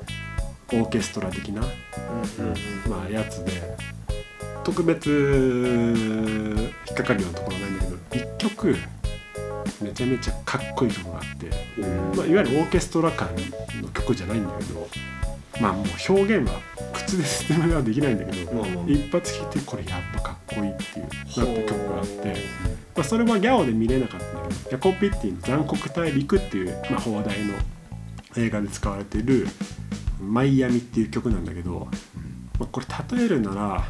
[0.72, 1.62] オーケストラ的な、
[2.88, 3.52] まあ、やつで
[4.62, 8.76] 特別引っかかるようなところはないんだけど1曲
[9.82, 11.46] めちゃめちゃかっこいい曲があって、
[12.16, 13.28] まあ、いわゆるオーケストラ感
[13.80, 14.88] の曲じゃないんだけど
[15.60, 16.60] まあもう表現は
[16.92, 18.84] 口で説明はできないんだけど、まあまあ。
[18.86, 22.28] 一発聴いてこれやっぱかっこいいっていうなった曲があって、
[22.96, 27.54] まあ、それはギャオで見れなかったんだけどヤコ・ピッティの「残酷大陸」っていう、まあ、放題の
[28.36, 29.46] 映画で使われている
[30.20, 31.88] 「マイアミ」っていう曲なんだけど、
[32.58, 32.86] まあ、これ
[33.18, 33.84] 例えるなら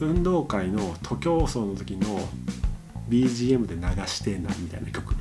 [0.00, 2.20] 運動会の徒競走の時の
[3.08, 5.14] BGM で流してえなみたいな曲。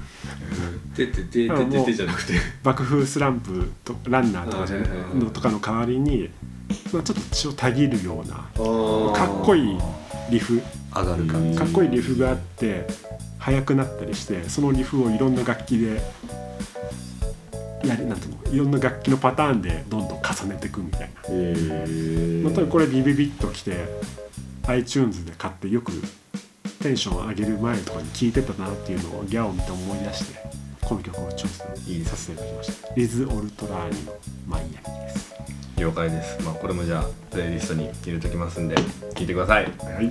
[0.95, 2.33] ててててててじゃなくて。
[2.63, 4.77] 爆風スランプとランナーとかじゃ
[5.15, 6.29] のとかの代わりに、
[6.91, 9.77] まあ、ちょっと血をたぎるようなかかっこいい
[10.29, 10.61] リフ。
[10.95, 11.57] 上がる感じ。
[11.57, 12.85] かっこいいリフがあって
[13.39, 16.01] 速くなったりしてそのリフをいろんな楽器で
[17.85, 23.85] やりなんていうのいろんな楽器のパターンでどんどん重ねていくみたいな、まあ、とにかくこれビビビッときて
[24.67, 25.91] iTunes で買ってよく
[26.81, 30.39] テンション上げる前とかに聴いてたなっていうのをギャオを見て思い出して
[30.81, 32.95] この曲をチョイスさせていただきました。
[32.95, 34.13] リズ・オルトラーニの
[34.47, 34.71] 「マイアミ」
[35.05, 35.33] です。
[35.77, 36.41] 了解です。
[36.43, 38.75] まあこれもじゃあプレイリストに入れときますんで
[39.15, 39.63] 聞いてください。
[39.63, 39.69] は
[40.01, 40.09] い、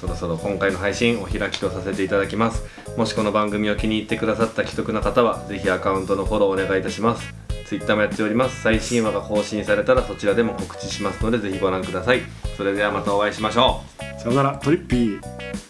[0.00, 2.62] そろそろ今回の配信お開きとさせていただきます。
[2.96, 8.62] もしこの番組を気に入ってくださった既得な方はぜひアカウントのフォローお願いいたします Twitter もやっております。
[8.62, 12.22] 最新話が更新されたらそちらでも告知しますのでぜひご覧ください。
[12.56, 13.82] それではまたお会いしましょ
[14.18, 14.20] う。
[14.20, 14.58] さよなら。
[14.62, 15.20] トリッピー。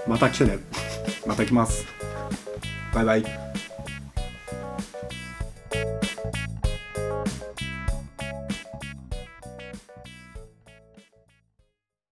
[0.06, 0.58] また来てね。
[1.26, 1.84] また来ます。
[2.94, 3.67] バイバイ。